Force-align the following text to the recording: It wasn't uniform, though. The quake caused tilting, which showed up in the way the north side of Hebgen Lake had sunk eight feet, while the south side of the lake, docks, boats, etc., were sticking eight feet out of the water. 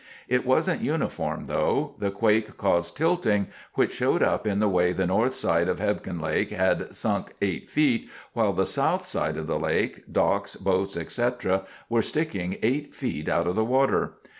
It 0.27 0.47
wasn't 0.47 0.81
uniform, 0.81 1.45
though. 1.45 1.93
The 1.99 2.09
quake 2.09 2.57
caused 2.57 2.97
tilting, 2.97 3.49
which 3.75 3.93
showed 3.93 4.23
up 4.23 4.47
in 4.47 4.57
the 4.57 4.67
way 4.67 4.93
the 4.93 5.05
north 5.05 5.35
side 5.35 5.69
of 5.69 5.77
Hebgen 5.77 6.19
Lake 6.19 6.49
had 6.49 6.95
sunk 6.95 7.33
eight 7.39 7.69
feet, 7.69 8.09
while 8.33 8.51
the 8.53 8.65
south 8.65 9.05
side 9.05 9.37
of 9.37 9.45
the 9.45 9.59
lake, 9.59 10.11
docks, 10.11 10.55
boats, 10.55 10.97
etc., 10.97 11.65
were 11.87 12.01
sticking 12.01 12.57
eight 12.63 12.95
feet 12.95 13.29
out 13.29 13.45
of 13.45 13.53
the 13.53 13.63
water. 13.63 14.13